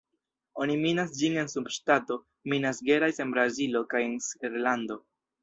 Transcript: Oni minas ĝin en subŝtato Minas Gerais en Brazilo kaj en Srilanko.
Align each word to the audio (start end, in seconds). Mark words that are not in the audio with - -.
Oni 0.63 0.77
minas 0.85 1.11
ĝin 1.19 1.37
en 1.41 1.51
subŝtato 1.53 2.17
Minas 2.55 2.81
Gerais 2.89 3.23
en 3.27 3.35
Brazilo 3.37 3.85
kaj 3.93 4.03
en 4.09 4.19
Srilanko. 4.31 5.01